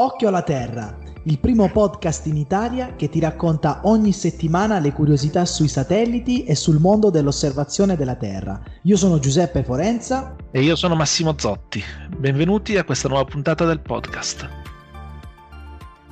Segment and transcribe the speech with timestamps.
[0.00, 5.44] Occhio alla Terra, il primo podcast in Italia che ti racconta ogni settimana le curiosità
[5.44, 8.62] sui satelliti e sul mondo dell'osservazione della Terra.
[8.82, 10.36] Io sono Giuseppe Forenza.
[10.52, 11.82] E io sono Massimo Zotti.
[12.16, 14.48] Benvenuti a questa nuova puntata del podcast.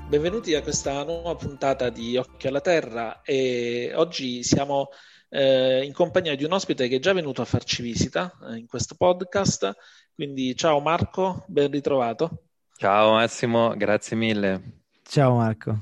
[0.08, 4.88] Benvenuti a questa nuova puntata di Occhio alla Terra e oggi siamo
[5.28, 8.66] eh, in compagnia di un ospite che è già venuto a farci visita eh, in
[8.66, 9.72] questo podcast.
[10.12, 12.45] Quindi ciao Marco, ben ritrovato.
[12.78, 14.82] Ciao Massimo, grazie mille.
[15.02, 15.78] Ciao Marco.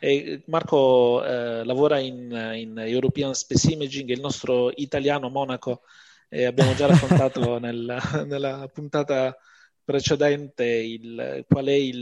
[0.00, 5.82] E Marco eh, lavora in, in, European Space Imaging, il nostro italiano Monaco,
[6.28, 9.36] e abbiamo già raccontato nel, nella puntata
[9.84, 11.98] precedente il, qual è il,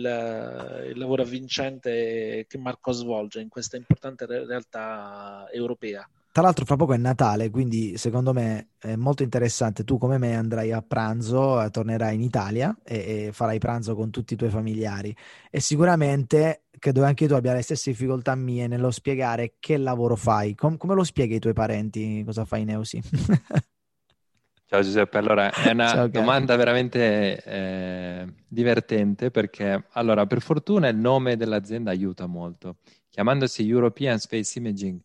[0.88, 6.09] il, lavoro avvincente che Marco svolge in questa importante realtà europea.
[6.34, 9.84] Tra l'altro fra poco è Natale, quindi secondo me è molto interessante.
[9.84, 14.10] Tu come me andrai a pranzo, eh, tornerai in Italia e, e, farai pranzo con
[14.10, 15.16] tutti i tuoi familiari
[15.48, 20.57] e sicuramente credo anche tu abbia le stesse difficoltà mie nello spiegare che lavoro fai.
[20.57, 23.01] Com- come lo spieghi ai tuoi parenti cosa fai in Eusi?
[24.66, 30.96] Ciao Giuseppe, allora è una Ciao, domanda veramente eh, divertente perché allora per fortuna il
[30.96, 32.79] nome dell'azienda aiuta molto.
[33.09, 35.01] Chiamandosi European Space Imaging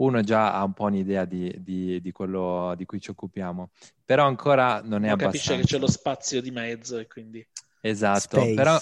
[0.00, 3.70] uno già ha un po' un'idea di, di, di quello di cui ci occupiamo,
[4.04, 5.26] però ancora non è non abbastanza.
[5.26, 7.46] Capisce che c'è lo spazio di mezzo e quindi...
[7.80, 8.54] Esatto, Space.
[8.54, 8.78] però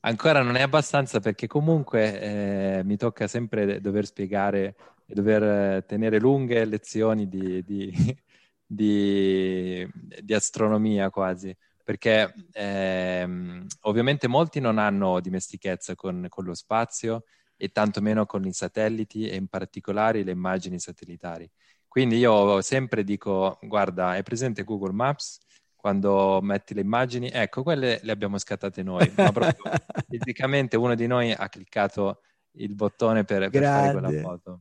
[0.00, 4.74] ancora non è abbastanza perché comunque eh, mi tocca sempre dover spiegare
[5.06, 7.92] e dover tenere lunghe lezioni di, di,
[8.64, 9.86] di,
[10.20, 17.24] di astronomia quasi, perché eh, ovviamente molti non hanno dimestichezza con, con lo spazio
[17.62, 21.48] e tantomeno con i satelliti e in particolare le immagini satellitari.
[21.86, 25.38] Quindi io sempre dico, guarda, hai presente Google Maps?
[25.76, 29.62] Quando metti le immagini, ecco, quelle le abbiamo scattate noi, ma proprio
[30.10, 32.22] fisicamente uno di noi ha cliccato
[32.56, 34.60] il bottone per, per fare quella foto.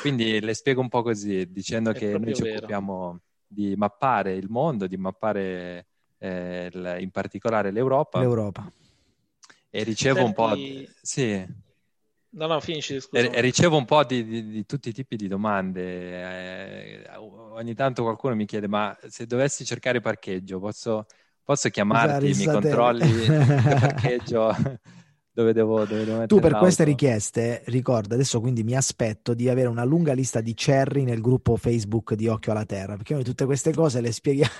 [0.00, 2.58] Quindi le spiego un po' così, dicendo È che noi ci vero.
[2.58, 5.86] occupiamo di mappare il mondo, di mappare
[6.18, 6.70] eh,
[7.00, 8.20] in particolare l'Europa.
[8.20, 8.70] L'Europa.
[9.68, 10.40] E ricevo Senti...
[10.40, 10.54] un po'...
[11.02, 11.64] Sì.
[12.36, 13.30] No, no, finisci, scusa.
[13.30, 17.02] E, ricevo un po' di, di, di, tutti i tipi di domande.
[17.02, 21.06] Eh, ogni tanto qualcuno mi chiede, ma se dovessi cercare parcheggio, posso,
[21.42, 24.54] posso chiamarti, mi controlli il parcheggio?
[25.36, 26.64] dove devo, dove devo Tu per l'auto?
[26.64, 31.20] queste richieste, ricorda, adesso quindi mi aspetto di avere una lunga lista di cerri nel
[31.20, 34.54] gruppo Facebook di Occhio alla Terra, perché noi tutte queste cose le spieghiamo.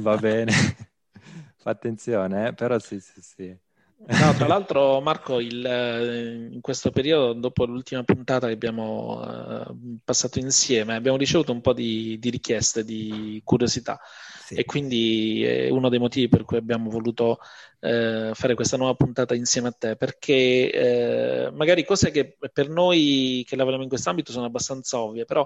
[0.00, 0.52] Va bene,
[1.58, 2.52] fa attenzione, eh?
[2.54, 3.56] però sì, sì, sì.
[3.98, 9.98] No, tra l'altro, Marco, il, eh, in questo periodo, dopo l'ultima puntata che abbiamo uh,
[10.04, 13.98] passato insieme, abbiamo ricevuto un po' di, di richieste, di curiosità.
[14.44, 14.54] Sì.
[14.54, 17.38] E quindi è uno dei motivi per cui abbiamo voluto
[17.80, 23.44] uh, fare questa nuova puntata insieme a te, perché uh, magari cose che per noi
[23.48, 25.44] che lavoriamo in quest'ambito sono abbastanza ovvie, però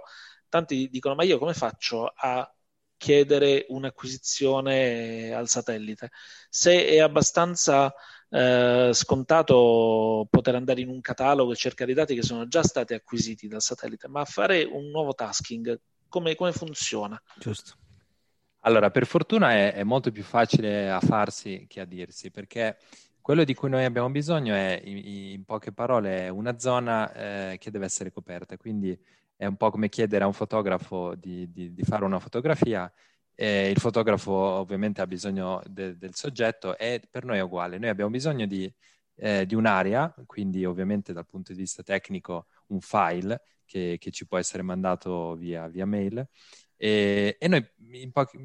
[0.49, 2.53] tanti dicono: Ma io come faccio a
[2.97, 6.11] chiedere un'acquisizione al satellite?
[6.50, 7.94] Se è abbastanza
[8.30, 12.94] eh, scontato poter andare in un catalogo e cercare i dati che sono già stati
[12.94, 17.20] acquisiti dal satellite, ma fare un nuovo tasking, come, come funziona?
[17.36, 17.74] Giusto.
[18.60, 22.76] Allora, per fortuna è, è, molto più facile a farsi che a dirsi, perché
[23.20, 27.70] quello di cui noi abbiamo bisogno è, in, in poche parole, una zona eh, che
[27.70, 28.56] deve essere coperta.
[28.56, 28.98] Quindi
[29.34, 32.90] è un po' come chiedere a un fotografo di, di, di fare una fotografia
[33.40, 37.78] eh, il fotografo ovviamente ha bisogno de- del soggetto e per noi è uguale.
[37.78, 38.70] Noi abbiamo bisogno di,
[39.14, 44.26] eh, di, un'area, quindi ovviamente dal punto di vista tecnico un file che, che ci
[44.26, 46.22] può essere mandato via, via mail
[46.76, 47.66] e, e noi
[48.12, 48.38] pochi,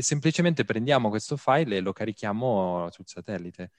[0.00, 3.70] semplicemente prendiamo questo file e lo carichiamo sul satellite.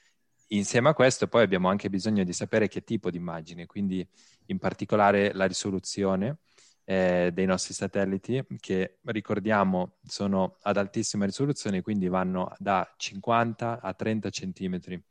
[0.47, 4.07] Insieme a questo poi abbiamo anche bisogno di sapere che tipo di immagine, quindi
[4.47, 6.39] in particolare la risoluzione
[6.85, 13.94] eh, dei nostri satelliti che ricordiamo sono ad altissima risoluzione, quindi vanno da 50 a
[13.94, 15.03] 30 centimetri.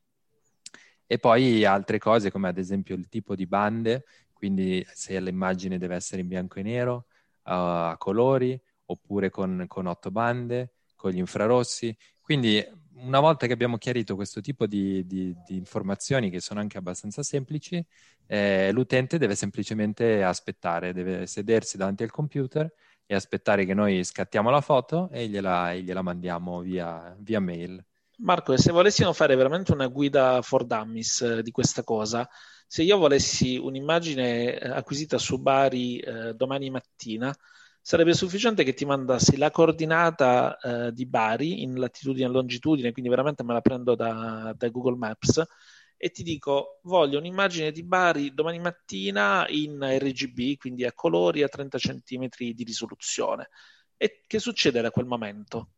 [1.07, 5.97] E poi altre cose come ad esempio il tipo di bande, quindi se l'immagine deve
[5.97, 7.07] essere in bianco e nero,
[7.45, 11.97] uh, a colori, oppure con, con otto bande, con gli infrarossi.
[12.21, 12.65] Quindi
[12.97, 17.23] una volta che abbiamo chiarito questo tipo di, di, di informazioni che sono anche abbastanza
[17.23, 17.85] semplici,
[18.27, 22.73] eh, l'utente deve semplicemente aspettare, deve sedersi davanti al computer
[23.07, 27.85] e aspettare che noi scattiamo la foto e gliela, e gliela mandiamo via, via, mail.
[28.19, 32.29] Marco, e se volessimo fare veramente una guida for dummies eh, di questa cosa,
[32.67, 37.35] se io volessi un'immagine eh, acquisita su Bari eh, domani mattina,
[37.84, 43.10] sarebbe sufficiente che ti mandassi la coordinata eh, di Bari in latitudine e longitudine, quindi
[43.10, 45.42] veramente me la prendo da, da Google Maps
[45.95, 51.48] e ti dico voglio un'immagine di Bari domani mattina in RGB, quindi a colori a
[51.48, 53.51] 30 cm di risoluzione.
[53.98, 55.69] E che succede da quel momento?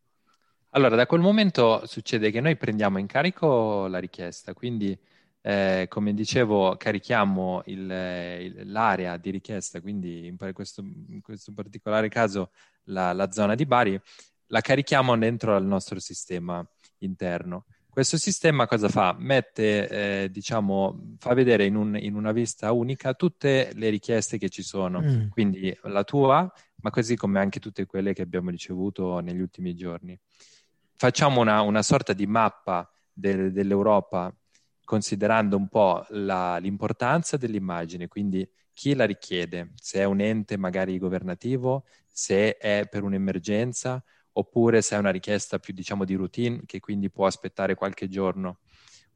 [0.71, 4.97] Allora, da quel momento succede che noi prendiamo in carico la richiesta, quindi
[5.47, 12.09] eh, come dicevo carichiamo il, il, l'area di richiesta, quindi in questo, in questo particolare
[12.09, 12.51] caso
[12.87, 14.01] la, la, zona di Bari,
[14.47, 17.67] la carichiamo dentro al nostro sistema interno.
[17.89, 19.15] Questo sistema cosa fa?
[19.17, 19.89] Mette,
[20.25, 24.65] eh, diciamo, fa vedere in, un, in, una vista unica tutte le richieste che ci
[24.65, 25.29] sono, mm.
[25.29, 30.19] quindi la tua, ma così come anche tutte quelle che abbiamo ricevuto negli ultimi giorni.
[30.97, 34.35] Facciamo una, una sorta di mappa del, dell'Europa
[34.87, 40.97] considerando un po' la, l'importanza dell'immagine, quindi chi la richiede, se è un ente magari
[40.99, 44.03] governativo, se è per un'emergenza
[44.33, 48.61] oppure se è una richiesta più diciamo di routine che quindi può aspettare qualche giorno.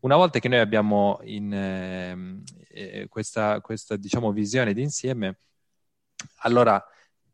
[0.00, 5.38] Una volta che noi abbiamo in, eh, questa, questa diciamo, visione d'insieme,
[6.38, 6.82] allora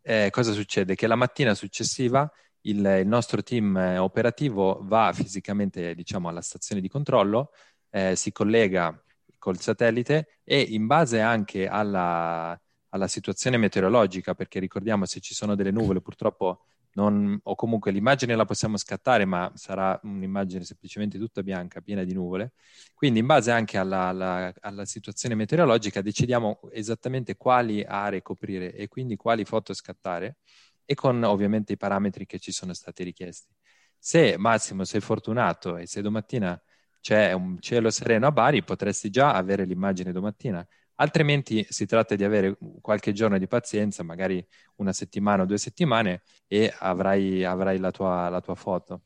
[0.03, 0.95] eh, cosa succede?
[0.95, 2.31] Che la mattina successiva
[2.63, 7.53] il, il nostro team eh, operativo va fisicamente diciamo, alla stazione di controllo,
[7.97, 8.95] eh, si collega
[9.39, 12.61] col satellite e in base anche alla,
[12.91, 16.67] alla situazione meteorologica, perché ricordiamo se ci sono delle nuvole purtroppo
[16.97, 22.13] non, o comunque l'immagine la possiamo scattare, ma sarà un'immagine semplicemente tutta bianca, piena di
[22.13, 22.53] nuvole.
[22.95, 28.89] Quindi, in base anche alla, alla, alla, situazione meteorologica, decidiamo esattamente quali aree coprire e
[28.89, 30.37] quindi quali foto scattare,
[30.85, 33.55] e con ovviamente i parametri che ci sono stati richiesti.
[33.99, 36.61] Se Massimo sei fortunato e se domattina
[37.07, 40.67] c'è un cielo sereno a Bari, potresti già avere l'immagine domattina.
[40.97, 44.45] Altrimenti si tratta di avere qualche giorno di pazienza, magari
[44.79, 49.03] una settimana o due settimane, e avrai, avrai la, tua, la tua foto.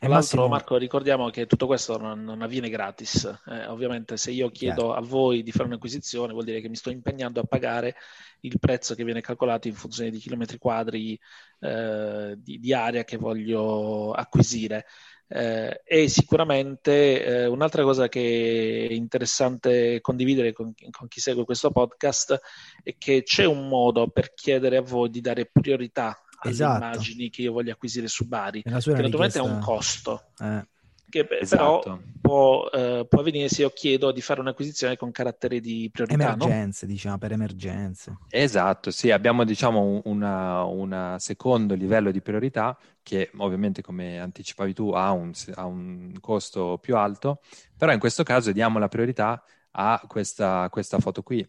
[0.00, 0.48] Tra l'altro.
[0.48, 3.24] Marco, ricordiamo che tutto questo non, non avviene gratis.
[3.46, 4.94] Eh, ovviamente, se io chiedo Chiaro.
[4.94, 7.94] a voi di fare un'acquisizione, vuol dire che mi sto impegnando a pagare
[8.40, 11.18] il prezzo che viene calcolato in funzione di chilometri quadri
[11.60, 14.86] eh, di, di, area che voglio acquisire.
[15.30, 21.70] Eh, e sicuramente eh, un'altra cosa che è interessante condividere con, con, chi segue questo
[21.70, 22.40] podcast
[22.82, 26.82] è che c'è un modo per chiedere a voi di dare priorità alle esatto.
[26.82, 30.30] immagini che io voglio acquisire su Bari, che naturalmente ha un costo.
[30.40, 30.76] Eh
[31.08, 31.80] che esatto.
[31.80, 36.32] però può, eh, può, avvenire se io chiedo di fare un'acquisizione con carattere di priorità.
[36.32, 36.92] Emergenze, no?
[36.92, 38.18] diciamo, per emergenze.
[38.28, 45.12] Esatto, sì, abbiamo diciamo un secondo livello di priorità che ovviamente, come anticipavi tu, ha
[45.12, 47.40] un, ha un, costo più alto,
[47.76, 51.46] però in questo caso diamo la priorità a questa, questa foto qui.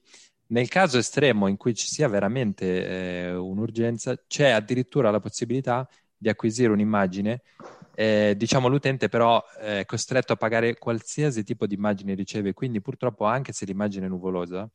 [0.47, 6.27] Nel caso estremo in cui ci sia veramente eh, un'urgenza, c'è addirittura la possibilità di
[6.27, 7.41] acquisire un'immagine
[7.99, 13.25] eh, diciamo l'utente però è costretto a pagare qualsiasi tipo di immagine riceve, quindi purtroppo
[13.25, 14.69] anche se l'immagine è nuvolosa,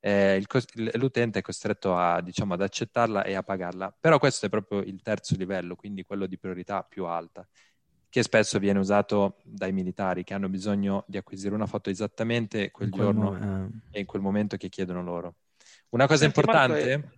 [0.00, 3.94] eh, il, l'utente è costretto a, diciamo, ad accettarla e a pagarla.
[4.00, 7.46] Però questo è proprio il terzo livello, quindi quello di priorità più alta,
[8.08, 12.88] che spesso viene usato dai militari che hanno bisogno di acquisire una foto esattamente quel,
[12.88, 13.68] quel giorno mo- eh.
[13.90, 15.34] e in quel momento che chiedono loro.
[15.90, 17.16] Una cosa Senti, importante, Marco,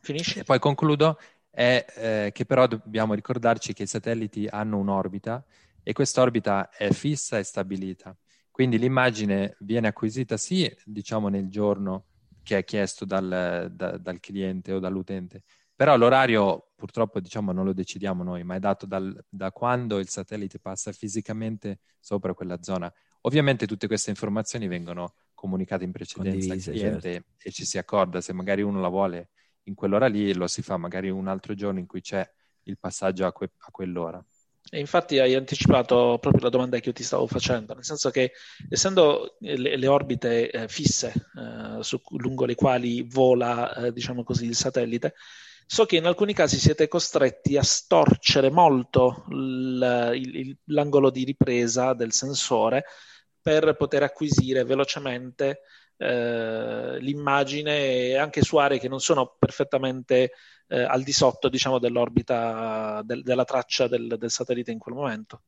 [0.00, 0.38] finisci?
[0.40, 1.18] e poi concludo,
[1.54, 5.44] è eh, che però dobbiamo ricordarci che i satelliti hanno un'orbita
[5.82, 8.16] e questa orbita è fissa e stabilita.
[8.50, 12.06] Quindi l'immagine viene acquisita sì, diciamo, nel giorno
[12.42, 15.42] che è chiesto dal, da, dal cliente o dall'utente,
[15.74, 20.08] però l'orario purtroppo diciamo, non lo decidiamo noi, ma è dato dal, da quando il
[20.08, 22.92] satellite passa fisicamente sopra quella zona.
[23.22, 27.28] Ovviamente tutte queste informazioni vengono comunicate in precedenza al cliente certo.
[27.42, 29.30] e ci si accorda se magari uno la vuole
[29.64, 32.28] in quell'ora lì lo si fa magari un altro giorno in cui c'è
[32.64, 34.24] il passaggio a, que- a quell'ora.
[34.70, 38.32] E infatti hai anticipato proprio la domanda che io ti stavo facendo, nel senso che
[38.70, 44.46] essendo le, le orbite eh, fisse eh, su, lungo le quali vola, eh, diciamo così,
[44.46, 45.14] il satellite,
[45.66, 51.92] so che in alcuni casi siete costretti a storcere molto il, il, l'angolo di ripresa
[51.92, 52.84] del sensore
[53.40, 55.62] per poter acquisire velocemente
[55.96, 60.32] eh, l'immagine anche su aree che non sono perfettamente
[60.68, 65.42] eh, al di sotto diciamo, dell'orbita del, della traccia del, del, satellite in quel momento.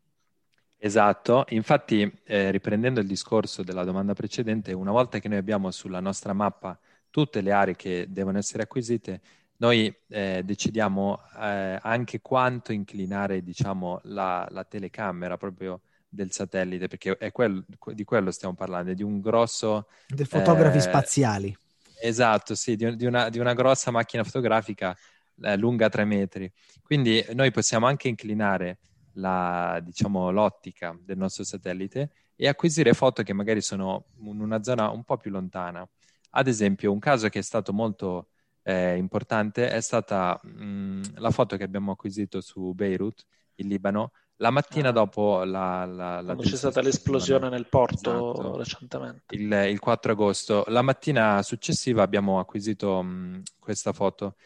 [0.76, 6.00] Esatto, infatti eh, riprendendo il discorso della domanda precedente, una volta che noi abbiamo sulla
[6.00, 9.20] nostra mappa tutte le aree che devono essere acquisite,
[9.56, 15.80] noi eh, decidiamo eh, anche quanto inclinare diciamo, la, la telecamera proprio
[16.14, 19.88] del satellite, perché è quel, di quello stiamo parlando, di un grosso...
[20.06, 21.58] Dei fotografi eh, spaziali.
[22.00, 24.96] Esatto, sì, di, di, una, di, una, grossa macchina fotografica
[25.42, 26.50] eh, lunga tre metri.
[26.82, 28.78] Quindi noi possiamo anche inclinare
[29.14, 34.90] la, diciamo, l'ottica del nostro satellite e acquisire foto che magari sono in una zona
[34.90, 35.88] un po' più lontana.
[36.30, 38.28] Ad esempio, un caso che è stato molto
[38.62, 43.24] eh, importante è stata mh, la foto che abbiamo acquisito su Beirut,
[43.56, 44.92] in Libano, la mattina ah.
[44.92, 48.56] dopo la, la, la c'è stata l'esplosione nel porto esatto.
[48.56, 49.34] recentemente.
[49.34, 50.64] Il, il, 4 agosto.
[50.68, 54.36] La mattina successiva abbiamo acquisito mh, questa foto,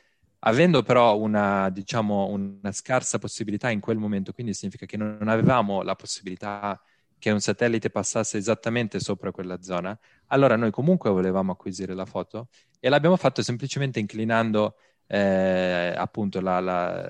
[0.40, 5.82] avendo però una, diciamo, una scarsa possibilità in quel momento, quindi significa che non avevamo
[5.82, 6.80] la possibilità
[7.18, 12.48] che un satellite passasse esattamente sopra quella zona, allora noi comunque volevamo acquisire la foto
[12.78, 14.76] e l'abbiamo fatto semplicemente inclinando
[15.08, 17.08] eh, appunto la, la,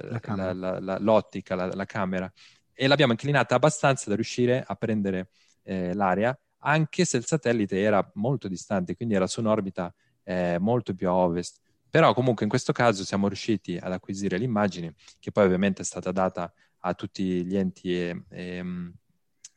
[0.55, 2.33] la, l'ottica, la, camera
[2.81, 5.31] e l'abbiamo inclinata abbastanza da riuscire a prendere
[5.65, 9.93] eh, l'area anche se il satellite era molto distante, quindi era su un'orbita
[10.23, 11.61] eh, molto più a ovest.
[11.91, 16.13] Però comunque in questo caso siamo riusciti ad acquisire l'immagine, che poi ovviamente è stata
[16.13, 18.63] data a tutti gli enti e, e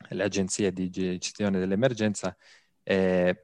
[0.08, 2.36] le agenzie di gestione dell'emergenza
[2.82, 3.42] eh,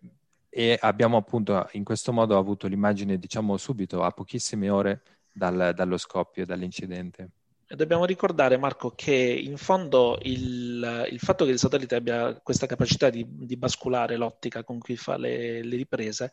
[0.49, 5.97] e abbiamo appunto in questo modo avuto l'immagine diciamo subito a pochissime ore dal, dallo
[5.99, 7.31] scoppio, dall'incidente.
[7.71, 12.65] E dobbiamo ricordare, Marco, che in fondo il, il, fatto che il satellite abbia questa
[12.65, 16.33] capacità di, di basculare l'ottica con cui fa le, le riprese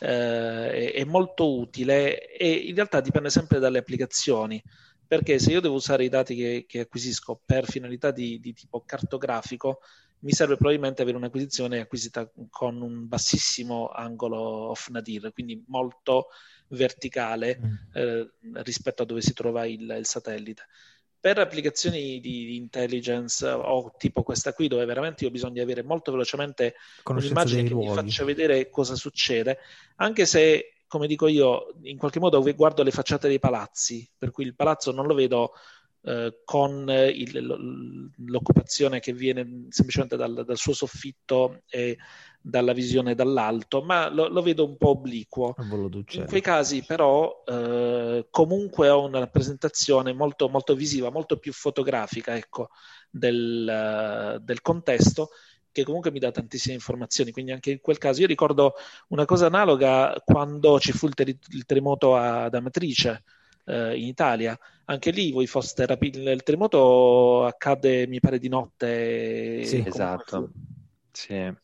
[0.00, 4.60] eh, è, è, molto utile e in realtà dipende sempre dalle applicazioni
[5.06, 8.82] perché se io devo usare i dati che, che acquisisco per finalità di, di, tipo
[8.84, 9.82] cartografico,
[10.22, 14.38] mi serve probabilmente avere un'acquisizione acquisita con un bassissimo angolo
[14.70, 16.28] off nadir, quindi molto
[16.68, 17.74] verticale mm.
[17.92, 18.30] eh,
[18.62, 20.66] rispetto a dove si trova il, il satellite.
[21.18, 25.60] Per applicazioni di, di, intelligence o tipo questa qui, dove veramente io ho bisogno di
[25.60, 26.74] avere molto velocemente
[27.04, 27.88] un'immagine che luoghi.
[27.88, 29.58] mi faccia vedere cosa succede,
[29.96, 34.44] anche se come dico io, in qualche modo guardo le facciate dei palazzi, per cui
[34.44, 35.52] il palazzo non lo vedo
[36.04, 41.96] eh, con il, l'occupazione che viene semplicemente dal, dal, suo soffitto e
[42.40, 45.54] dalla visione dall'alto, ma lo, lo vedo un po' obliquo.
[46.22, 52.36] In quei casi però eh, comunque ho una rappresentazione molto, molto visiva, molto più fotografica
[52.36, 52.70] ecco,
[53.08, 55.30] del, del contesto
[55.70, 58.74] che comunque mi dà tantissime informazioni, quindi anche in quel caso io ricordo
[59.08, 63.22] una cosa analoga quando ci fu il, ter- il terremoto ad Amatrice
[63.64, 69.64] eh, in Italia, anche lì voi foste rapiti, il terremoto accade mi pare di notte.
[69.64, 70.50] Sì, esatto.
[71.10, 71.54] Sì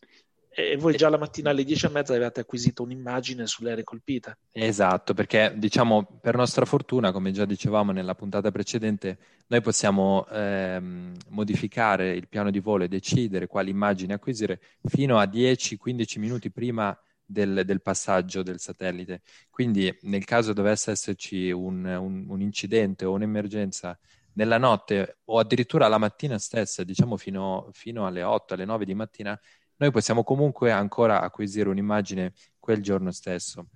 [0.59, 4.38] e voi già la mattina alle 10 e mezza avete acquisito un'immagine sulle aree colpite.
[4.50, 11.14] Esatto, perché diciamo per nostra fortuna, come già dicevamo nella puntata precedente, noi possiamo ehm,
[11.28, 16.99] modificare il piano di volo e decidere quali immagini acquisire fino a 10-15 minuti prima
[17.28, 19.23] del, del, passaggio del satellite.
[19.50, 23.99] Quindi nel caso dovesse esserci un, un, un incidente o un'emergenza
[24.32, 28.94] nella notte o addirittura la mattina stessa, diciamo fino, fino alle 8, alle 9 di
[28.94, 29.38] mattina,
[29.76, 33.68] noi possiamo comunque ancora acquisire un'immagine quel giorno stesso.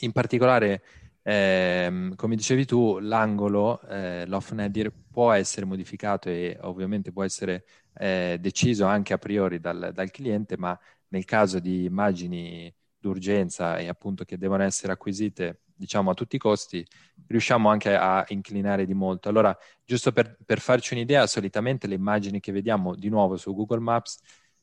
[0.00, 0.82] In particolare,
[1.22, 7.64] ehm, come dicevi tu, l'angolo, eh, l'off nadir, può essere modificato e ovviamente può essere
[7.94, 10.78] eh, deciso anche a priori dal, dal, cliente, ma
[11.10, 16.38] nel caso di immagini d'urgenza e appunto che devono essere acquisite diciamo a tutti i
[16.38, 16.86] costi,
[17.26, 19.30] riusciamo anche a inclinare di molto.
[19.30, 23.80] Allora, giusto per, per farci un'idea, solitamente le immagini che vediamo di nuovo su Google
[23.80, 24.18] Maps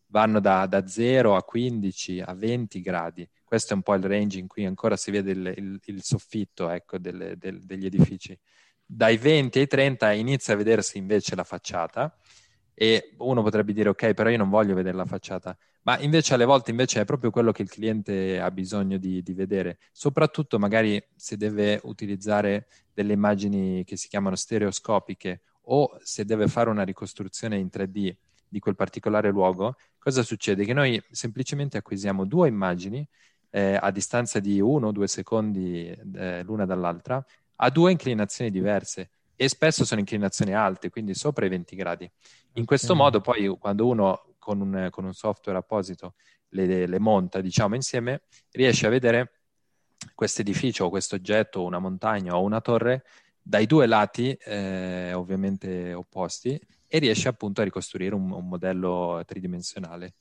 [0.10, 3.28] vanno da, da 0 a 15 a 20 gradi.
[3.44, 6.70] Questo è un po' il range in cui ancora si vede il, il, il soffitto
[6.70, 8.38] ecco, delle, del, degli edifici.
[8.86, 12.16] Dai 20 ai 30 inizia a vedersi invece la facciata
[12.80, 16.46] e uno potrebbe dire ok, però io non voglio vedere la facciata, ma invece alle
[16.46, 21.04] volte invece è proprio quello che il cliente ha bisogno di, di vedere, soprattutto magari
[21.16, 27.58] se deve utilizzare delle immagini che si chiamano stereoscopiche o se deve fare una ricostruzione
[27.58, 28.16] in 3D
[28.48, 30.64] di quel particolare luogo, cosa succede?
[30.64, 33.04] Che noi semplicemente acquisiamo due immagini
[33.50, 39.10] eh, a distanza di uno o due secondi eh, l'una dall'altra, a due inclinazioni diverse
[39.38, 42.12] e spesso sono inclinazioni alte, quindi sopra i 20 gradi.
[42.54, 43.04] In questo okay.
[43.04, 46.16] modo poi quando uno con un, con un software apposito
[46.50, 49.42] le, le, monta, diciamo, insieme, riesce a vedere
[50.16, 53.04] questo edificio o questo oggetto, una montagna o una torre,
[53.40, 60.16] dai due lati eh, ovviamente opposti e riesce appunto a ricostruire un, un modello tridimensionale.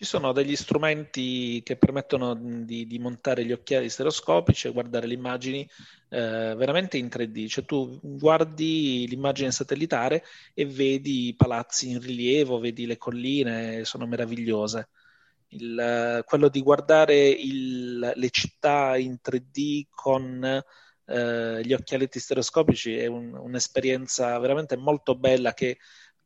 [0.00, 5.12] Ci sono degli strumenti che permettono di, di, montare gli occhiali stereoscopici e guardare le
[5.12, 5.60] immagini
[6.08, 7.46] eh, veramente in 3D.
[7.46, 14.06] Cioè tu guardi l'immagine satellitare e vedi i palazzi in rilievo, vedi le colline, sono
[14.06, 14.88] meravigliose.
[15.48, 20.62] Il, quello di guardare il, le città in 3D con
[21.04, 25.76] eh, gli occhialetti stereoscopici è un, un'esperienza veramente molto bella che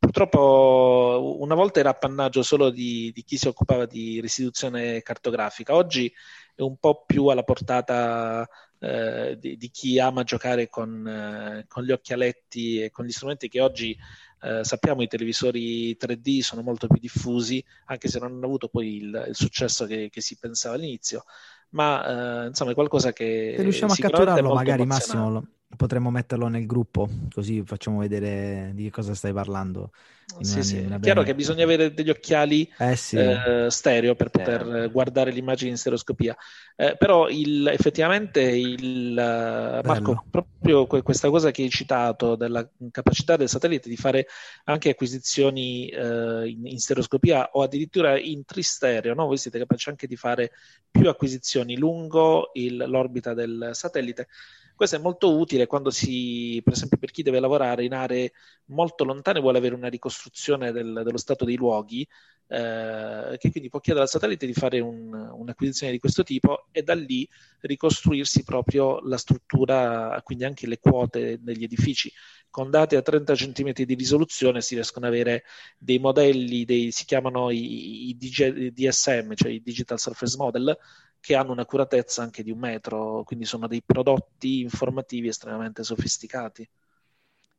[0.05, 6.11] purtroppo una volta era appannaggio solo di, di, chi si occupava di restituzione cartografica, oggi
[6.53, 8.47] è un po' più alla portata
[8.79, 13.49] eh, di, di, chi ama giocare con, eh, con, gli occhialetti e con gli strumenti
[13.49, 13.97] che oggi
[14.41, 18.97] eh, sappiamo i televisori 3D sono molto più diffusi, anche se non hanno avuto poi
[18.97, 21.25] il, il successo che, che, si pensava all'inizio.
[21.69, 23.55] Ma eh, insomma è qualcosa che.
[23.57, 28.91] Se riusciamo a catturarlo, magari Massimo potremmo metterlo nel gruppo, così facciamo vedere di che
[28.91, 29.91] cosa stai parlando.
[30.39, 30.77] Sì, sì.
[30.77, 33.15] È chiaro che bisogna avere degli occhiali eh sì.
[33.15, 34.89] eh, stereo per poter eh.
[34.89, 36.35] guardare l'immagine in stereoscopia.
[36.75, 43.47] Eh, però il, effettivamente il, Marco, proprio questa cosa che hai citato della capacità del
[43.47, 44.27] satellite di fare
[44.65, 49.27] anche acquisizioni eh, in, in, stereoscopia o addirittura in tristereo, no?
[49.27, 50.51] voi siete capaci anche di fare
[50.89, 54.27] più acquisizioni lungo il, l'orbita del satellite.
[54.75, 58.33] Questo è molto utile quando si, per esempio, per chi deve lavorare in aree
[58.65, 62.05] molto lontane e vuole avere una ricostruzione del, dello stato dei luoghi,
[62.47, 66.83] eh, che quindi può chiedere al satellite di fare un, un'acquisizione di questo tipo e
[66.83, 67.27] da lì
[67.61, 72.11] ricostruirsi proprio la struttura, quindi anche le quote degli edifici.
[72.49, 75.43] Con dati a 30 cm di risoluzione si riescono ad avere
[75.77, 80.77] dei modelli, dei, si chiamano i, i DSM, cioè i Digital Surface Model,
[81.25, 86.69] che hanno un'accuratezza anche di un metro, quindi sono dei prodotti informativi estremamente sofisticati.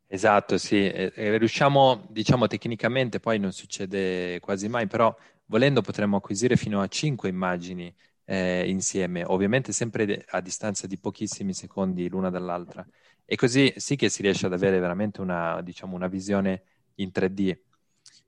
[0.08, 5.14] Esatto, sì, e, e riusciamo, diciamo tecnicamente, poi non succede quasi mai, però
[5.46, 7.92] volendo potremmo acquisire fino a 5 immagini
[8.24, 12.86] eh, insieme, ovviamente sempre a distanza di pochissimi secondi l'una dall'altra.
[13.24, 16.62] E così sì che si riesce ad avere veramente una, diciamo, una visione
[16.96, 17.58] in 3D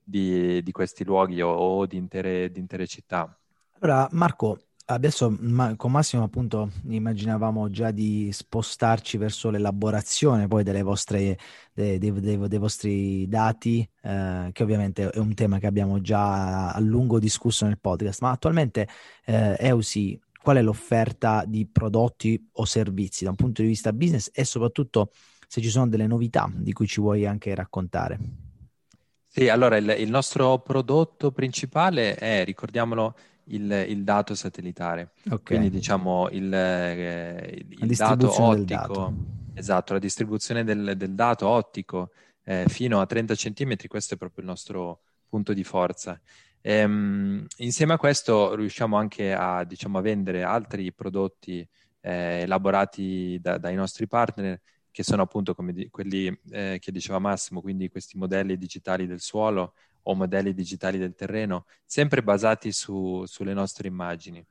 [0.02, 3.38] di, di questi luoghi o, o di, intere, di intere città.
[3.80, 10.80] Allora, Marco, Adesso ma, con Massimo appunto immaginavamo già di spostarci verso l'elaborazione poi delle
[10.80, 11.37] vostre,
[11.75, 16.73] dei, dei, dei, dei vostri dati, eh, che ovviamente è un tema che abbiamo già
[16.73, 18.88] a lungo discusso nel podcast, ma attualmente
[19.26, 24.30] eh, EUSI qual è l'offerta di prodotti o servizi da un punto di vista business
[24.32, 25.10] e soprattutto
[25.47, 28.19] se ci sono delle novità di cui ci vuoi anche raccontare.
[29.26, 33.15] Sì, allora il, il nostro prodotto principale è, ricordiamolo,
[33.49, 35.13] il, il dato satellitare.
[35.25, 35.41] Okay.
[35.43, 39.15] Quindi diciamo il, eh, il dato ottico, dato.
[39.54, 42.11] esatto, la distribuzione del, del dato ottico
[42.45, 46.19] eh, fino a 30 cm, questo è proprio il nostro punto di forza.
[46.61, 51.67] Ehm, insieme a questo riusciamo anche a, diciamo, a vendere altri prodotti
[52.00, 57.19] eh, elaborati da, dai nostri partner che sono appunto come di, quelli eh, che diceva
[57.19, 63.25] Massimo, quindi questi modelli digitali del suolo o modelli digitali del terreno, sempre basati su,
[63.26, 64.45] sulle nostre immagini.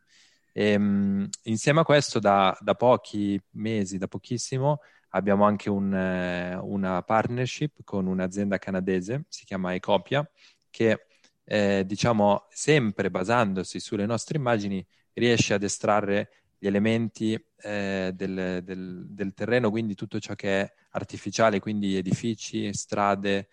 [0.52, 4.80] E, um, insieme a questo, da, da, pochi mesi, da pochissimo,
[5.10, 10.28] abbiamo anche un, eh, una partnership con un'azienda canadese, si chiama Ecopia,
[10.70, 11.06] che
[11.44, 19.06] eh, diciamo sempre basandosi sulle nostre immagini riesce ad estrarre gli elementi eh, del, del,
[19.08, 23.48] del, terreno, quindi tutto ciò che è artificiale, quindi edifici, strade,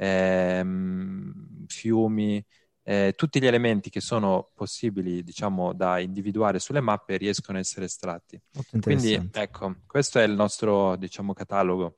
[0.00, 2.42] ehm, fiumi,
[2.82, 7.84] eh, tutti gli elementi che sono possibili, diciamo, da individuare sulle mappe riescono a essere
[7.84, 8.40] estratti.
[8.80, 11.96] Quindi, ecco, questo è il nostro, diciamo, catalogo.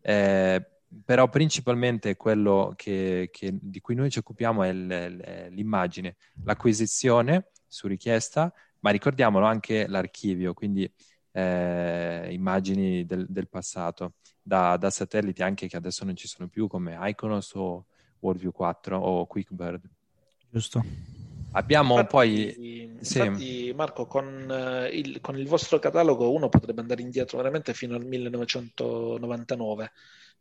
[0.00, 0.64] Eh,
[1.04, 8.52] però principalmente quello che, che, di cui noi ci occupiamo è l'immagine, l'acquisizione su richiesta,
[8.80, 10.90] ma ricordiamolo anche l'archivio, quindi
[11.32, 16.66] eh, immagini del, del passato da, da, satelliti anche che adesso non ci sono più
[16.66, 17.86] come Iconos o
[18.20, 19.82] Worldview 4 o QuickBird.
[20.48, 20.82] Giusto.
[21.52, 22.88] Abbiamo infatti, poi...
[22.92, 23.72] Infatti, sì.
[23.74, 28.04] Marco, con, uh, il, con il vostro catalogo uno potrebbe andare indietro veramente fino al
[28.04, 29.90] 1999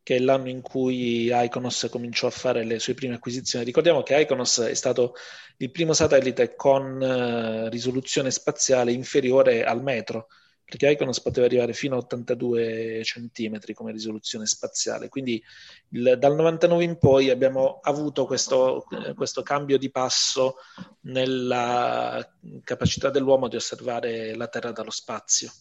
[0.01, 3.65] che è l'anno in cui Iconos cominciò a fare le sue prime acquisizioni.
[3.65, 5.13] Ricordiamo che Iconos è stato
[5.57, 10.27] il primo satellite con uh, risoluzione spaziale inferiore al metro,
[10.69, 15.09] perché Iconos poteva arrivare fino a 82 centimetri come risoluzione spaziale.
[15.09, 15.43] Quindi
[15.89, 20.57] il, dal 99 in poi abbiamo avuto questo, questo, cambio di passo
[21.01, 22.23] nella
[22.63, 25.51] capacità dell'uomo di osservare la Terra dallo spazio.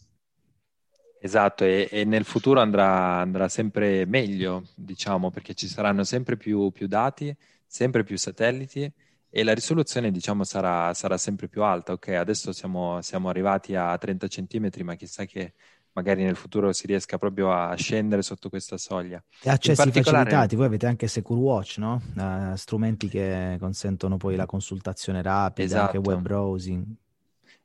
[1.20, 6.70] Esatto, e, e nel futuro andrà, andrà, sempre meglio, diciamo, perché ci saranno sempre più,
[6.70, 7.34] più dati,
[7.66, 8.92] sempre più satelliti
[9.30, 11.92] e la risoluzione diciamo sarà, sarà sempre più alta.
[11.92, 15.54] Ok, adesso siamo, siamo, arrivati a 30 cm, ma chissà che
[15.92, 19.22] magari nel futuro si riesca proprio a scendere sotto questa soglia.
[19.42, 20.24] E accessi particolare...
[20.24, 22.00] facilitati, voi avete anche Secure Watch, no?
[22.14, 25.96] Uh, strumenti che consentono poi la consultazione rapida, esatto.
[25.96, 26.84] anche web browsing.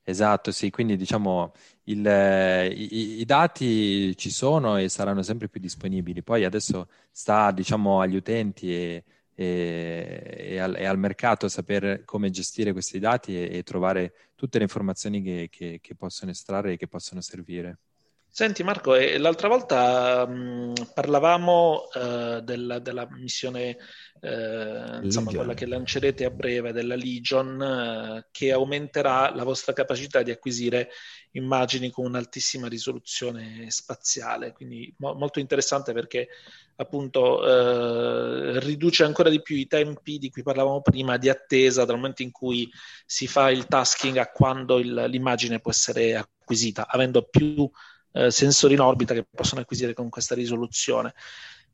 [0.06, 1.54] Esatto, sì, quindi diciamo
[1.86, 6.22] il, i, i, dati ci sono e saranno sempre più disponibili.
[6.22, 9.04] Poi adesso sta diciamo agli utenti e
[9.36, 14.58] e, e, al, e, al, mercato saper come gestire questi dati e, e trovare tutte
[14.58, 17.80] le informazioni che, che, che, possono estrarre e che possono servire.
[18.36, 23.78] Senti Marco, l'altra volta mh, parlavamo uh, della, della, missione,
[24.22, 30.24] uh, insomma quella che lancerete a breve della Legion, uh, che aumenterà la vostra capacità
[30.24, 30.90] di acquisire
[31.34, 34.52] immagini con un'altissima risoluzione spaziale.
[34.52, 36.30] Quindi mo- molto interessante perché
[36.78, 41.98] appunto eh, riduce ancora di più i tempi di cui parlavamo prima di attesa dal
[41.98, 42.68] momento in cui
[43.06, 47.70] si fa il tasking a quando il, l'immagine può essere acquisita, avendo più
[48.14, 51.14] eh, sensori in orbita che possono acquisire con questa risoluzione.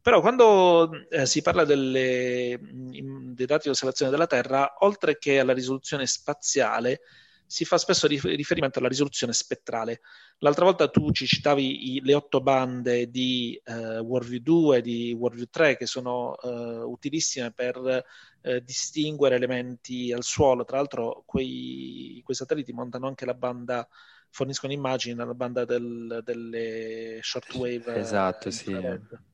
[0.02, 5.54] Però quando eh, si parla delle, dei dati di osservazione della Terra, oltre che alla
[5.54, 7.02] risoluzione spaziale,
[7.50, 10.02] si fa spesso riferimento alla risoluzione spettrale.
[10.38, 15.48] L'altra volta tu ci citavi i, le otto bande di eh, WorldView 2 di WorldView
[15.50, 16.48] 3 che sono eh,
[16.84, 18.06] utilissime per
[18.42, 20.64] eh, distinguere elementi al suolo.
[20.64, 23.88] Tra l'altro quei, quei, satelliti montano anche la banda,
[24.30, 27.96] forniscono immagini nella banda del, delle shortwave.
[27.96, 28.76] Esatto, sì.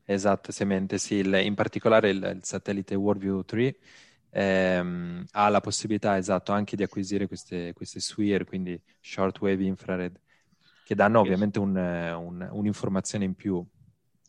[0.06, 1.16] Esatto, semente, sì.
[1.16, 3.78] Il, in particolare il, il satellite WorldView 3
[4.30, 10.20] ehm, ha la possibilità, esatto, anche di acquisire queste, queste SWIR, quindi shortwave infrared,
[10.84, 13.66] che danno ovviamente un, un, un'informazione in più.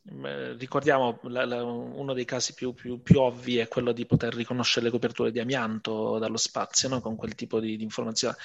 [0.08, 4.86] Ricordiamo la, la, uno dei casi più, più, più, ovvi è quello di poter riconoscere
[4.86, 7.00] le coperture di amianto dallo spazio no?
[7.00, 8.36] con quel tipo di, di informazione.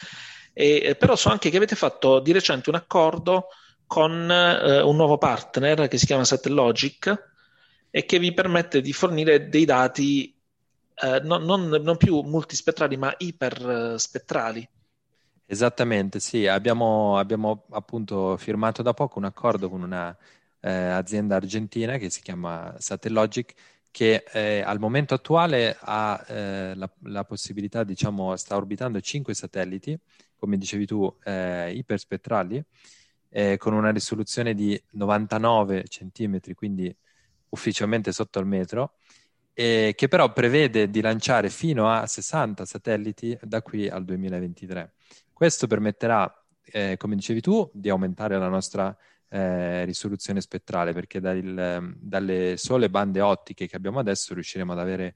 [0.54, 3.48] E, però so anche che avete fatto di recente un accordo
[3.86, 7.30] con eh, un nuovo partner che si chiama Satellogic
[7.92, 10.36] e che vi permette di fornire dei dati
[10.96, 14.68] eh, non, non, non, più multispettrali ma iperspettrali.
[15.46, 20.18] Esattamente, sì, abbiamo, abbiamo, appunto firmato da poco un accordo con un'azienda
[20.62, 23.54] eh, argentina che si chiama Satellogic
[23.92, 30.00] che eh, al momento attuale ha eh, la, la, possibilità, diciamo, sta orbitando 5 satelliti,
[30.38, 32.64] come dicevi tu, eh, iperspettrali,
[33.30, 36.96] eh, con una risoluzione di 99 centimetri, quindi
[37.50, 38.94] ufficialmente sotto il metro,
[39.54, 44.94] eh, che però prevede di lanciare fino a 60 satelliti da qui al 2023.
[45.34, 48.96] Questo permetterà, eh, come dicevi tu, di aumentare la nostra
[49.34, 55.16] eh, risoluzione spettrale, perché dal, dalle sole bande ottiche che abbiamo adesso riusciremo ad avere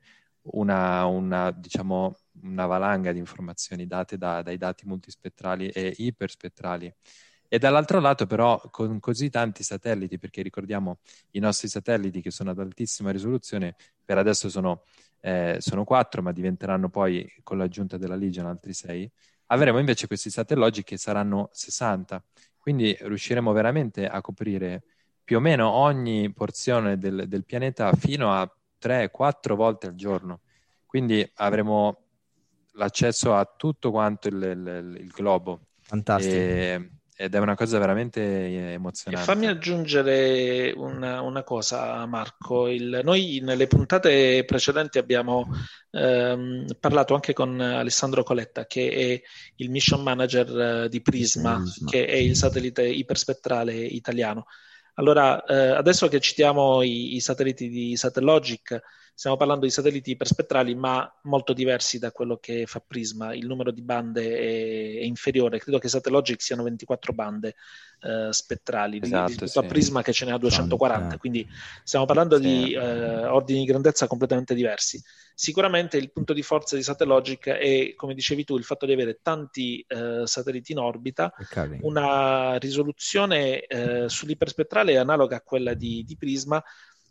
[0.53, 6.93] una, una, diciamo, una valanga di informazioni date da, dai dati multispettrali e iperspettrali.
[7.47, 10.99] E dall'altro lato però con così tanti satelliti, perché ricordiamo
[11.31, 14.83] i nostri satelliti che sono ad altissima risoluzione, per adesso sono,
[15.19, 19.11] eh, sono 4, ma diventeranno poi con l'aggiunta della Legion altri 6,
[19.47, 22.23] avremo invece questi satellogi che saranno 60,
[22.65, 24.85] quindi riusciremo veramente a coprire
[25.23, 28.51] più o meno ogni porzione del, del pianeta fino a
[28.81, 30.39] 3-4 volte al giorno.
[30.87, 32.05] Quindi avremo
[32.71, 35.67] l'accesso a tutto quanto il, il, il globo.
[35.79, 36.33] Fantastico.
[36.33, 39.29] E, ed è una cosa veramente eh, emozionante.
[39.29, 42.67] E fammi aggiungere una, una cosa, Marco.
[42.67, 45.47] Il, noi nelle puntate precedenti abbiamo
[45.91, 49.21] ehm, parlato anche con Alessandro Coletta, che è
[49.55, 54.45] il mission manager eh, di Prisma, Prisma, che è il satellite iperspettrale italiano.
[54.95, 58.81] Allora, eh, adesso che citiamo i, i satelliti di Satellogic,
[59.17, 63.33] Stiamo parlando di satelliti iperspettrali, ma molto diversi da quello che fa Prisma.
[63.33, 65.57] Il numero di bande è, è inferiore.
[65.57, 67.55] Credo che Satellogic siano 24 bande
[68.01, 69.57] uh, spettrali esatto, rispetto sì.
[69.59, 71.17] a Prisma che ce ne ha 240.
[71.17, 71.47] Quindi
[71.85, 72.41] stiamo parlando sì.
[72.41, 75.01] di uh, ordini di grandezza completamente diversi.
[75.33, 79.19] Sicuramente il punto di forza di Satellogic è, come dicevi tu, il fatto di avere
[79.21, 81.33] tanti uh, satelliti in orbita,
[81.83, 83.65] una risoluzione
[84.07, 86.61] sull'iperspettrale analoga a quella di, di Prisma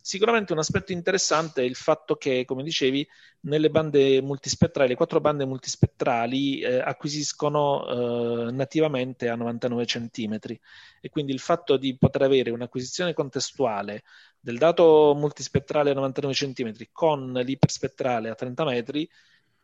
[0.07, 3.09] Sicuramente un aspetto interessante è il fatto che, come dicevi,
[3.45, 10.39] nelle bande multispettrali, le quattro bande multispettrali eh, acquisiscono eh, nativamente a 99 cm
[11.01, 14.03] e quindi il fatto di poter avere un'acquisizione contestuale
[14.39, 19.09] del dato multispettrale a 99 cm con l'iperspettrale a 30 metri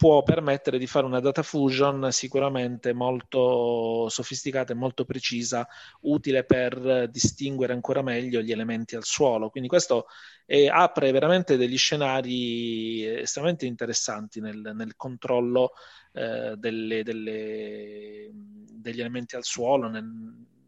[0.01, 5.69] può permettere di fare una data fusion sicuramente molto sofisticata e molto precisa,
[6.05, 9.51] utile per distinguere ancora meglio gli elementi al suolo.
[9.51, 10.07] Quindi questo
[10.47, 15.73] eh, apre veramente degli scenari estremamente interessanti nel, nel controllo
[16.13, 20.11] eh, delle, delle, degli elementi al suolo, nel,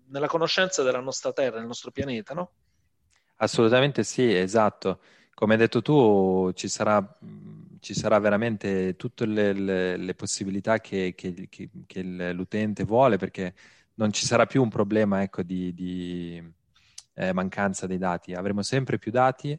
[0.09, 2.51] nella conoscenza della nostra Terra, del nostro pianeta, no?
[3.37, 5.01] Assolutamente sì, esatto.
[5.33, 7.03] Come hai detto tu, ci sarà
[7.83, 13.55] ci sarà veramente tutte le, le, le possibilità che, che, che, che, l'utente vuole perché
[13.95, 16.41] non ci sarà più un problema ecco, di, di
[17.15, 19.59] eh, mancanza dei dati, avremo sempre più dati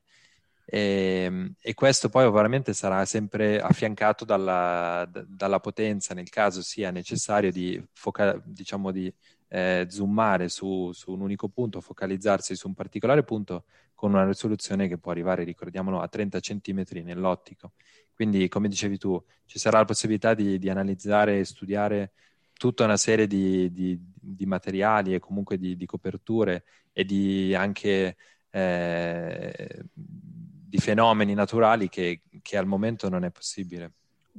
[0.65, 6.91] E, ehm, e, questo poi ovviamente sarà sempre affiancato dalla, dalla potenza nel caso sia
[6.91, 9.13] necessario di, foca- diciamo di
[9.49, 13.65] eh, zoomare su, su, un unico punto, focalizzarsi su un particolare punto
[14.04, 17.72] con una risoluzione che può arrivare, ricordiamolo, a 30 cm nell'ottico.
[18.13, 22.12] Quindi, come dicevi tu, ci sarà la possibilità di, di analizzare e studiare
[22.52, 28.18] tutta una serie di, di, di materiali e comunque di, coperture e di anche
[28.50, 33.94] eh, di fenomeni naturali che, che al momento non è possibile.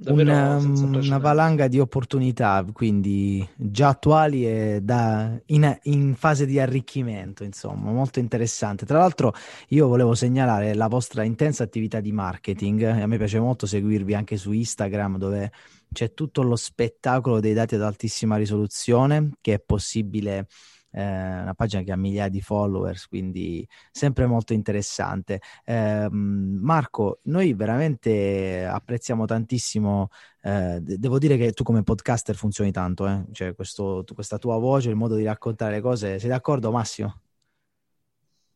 [0.07, 7.45] Una, una, valanga di opportunità, quindi già attuali e da, in, in, fase di arricchimento,
[7.45, 8.87] insomma, molto interessante.
[8.87, 9.33] Tra l'altro,
[9.69, 12.83] io volevo segnalare la vostra intensa attività di marketing.
[12.83, 15.53] A me piace molto seguirvi anche su Instagram, dove
[15.93, 20.49] c'è tutto lo spettacolo dei dati ad altissima risoluzione che è possibile
[20.95, 25.41] eh, una pagina che ha migliaia di followers, quindi sempre molto interessante.
[25.65, 30.09] Eh, Marco, noi veramente apprezziamo tantissimo,
[30.43, 33.25] eh, devo dire che tu come podcaster funzioni tanto, eh?
[33.33, 37.21] cioè questo, questa tua voce, il modo di raccontare le cose, sei d'accordo Massimo?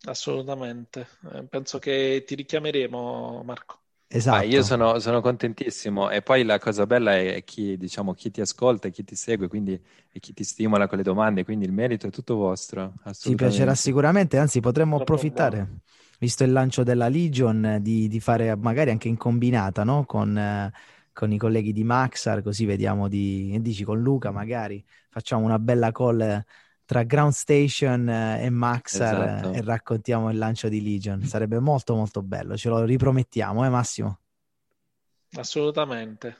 [0.07, 3.81] Assolutamente, eh, penso che ti richiameremo Marco.
[4.11, 4.39] Esatto.
[4.39, 8.41] Ah, io sono, sono, contentissimo e poi la cosa bella è chi, diciamo, chi ti
[8.41, 9.79] ascolta e chi ti segue quindi,
[10.11, 12.95] e chi ti stimola con le domande, quindi il merito è tutto vostro.
[13.13, 15.81] Ci piacerà sicuramente, anzi potremmo approfittare,
[16.19, 20.07] visto il lancio della Legion, di, di, fare magari anche in combinata no?
[20.07, 20.73] con, eh,
[21.13, 25.93] con, i colleghi di Maxar, così vediamo di, dici con Luca magari, facciamo una bella
[25.93, 26.43] call
[26.89, 29.53] tra Ground Station eh, e Maxar eh, esatto.
[29.53, 31.23] e raccontiamo il lancio di Legion.
[31.23, 34.21] Sarebbe molto molto bello, ce lo ripromettiamo, eh Massimo?
[35.33, 36.39] Assolutamente,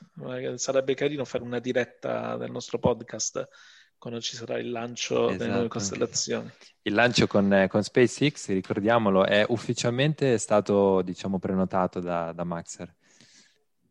[0.55, 3.47] sarebbe carino fare una diretta del nostro podcast
[3.99, 5.37] quando ci sarà il lancio esatto.
[5.37, 6.49] delle nuove costellazioni.
[6.81, 12.91] Il lancio con, con, SpaceX, ricordiamolo, è ufficialmente stato diciamo, prenotato da, da Maxar.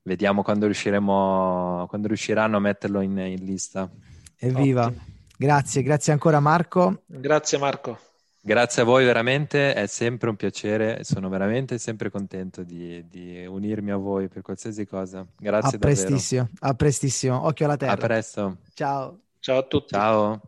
[0.03, 3.89] Vediamo quando riusciremo, quando riusciranno a metterlo in, in lista.
[4.37, 4.87] Evviva!
[4.87, 5.18] Ottimo.
[5.41, 7.03] Grazie, grazie ancora Marco.
[7.07, 7.97] Grazie Marco.
[8.41, 13.93] Grazie a voi veramente, è sempre un piacere, sono veramente sempre contento di, di unirmi
[13.93, 15.25] a voi per qualsiasi cosa.
[15.37, 16.73] Grazie a prestissimo, davvero.
[16.73, 17.93] A prestissimo, occhio alla terra.
[17.93, 18.57] A presto.
[18.75, 19.19] Ciao.
[19.39, 19.95] Ciao a tutti.
[19.95, 20.41] Ciao.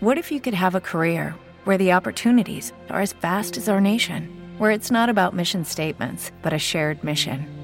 [0.00, 3.80] What if you could have a career where the opportunities are as vast as our
[3.80, 7.63] nation, where it's not about mission statements, but a shared mission?